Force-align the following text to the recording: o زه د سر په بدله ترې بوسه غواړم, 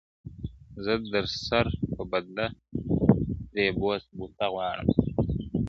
o 0.77 0.79
زه 0.85 0.93
د 1.13 1.15
سر 1.47 1.65
په 1.95 2.01
بدله 2.11 2.45
ترې 3.51 3.65
بوسه 3.79 4.45
غواړم, 4.53 4.89